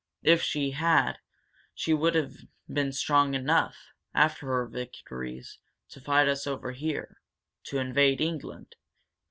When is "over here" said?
6.47-7.21